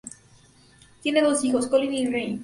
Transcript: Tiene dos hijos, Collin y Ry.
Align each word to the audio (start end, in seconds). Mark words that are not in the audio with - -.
Tiene 1.03 1.21
dos 1.21 1.43
hijos, 1.45 1.67
Collin 1.67 1.93
y 1.93 2.07
Ry. 2.07 2.39